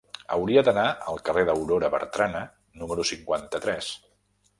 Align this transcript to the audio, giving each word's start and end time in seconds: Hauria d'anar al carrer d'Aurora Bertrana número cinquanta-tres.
Hauria 0.35 0.61
d'anar 0.67 0.85
al 1.11 1.19
carrer 1.27 1.43
d'Aurora 1.49 1.91
Bertrana 1.97 2.41
número 2.85 3.05
cinquanta-tres. 3.11 3.91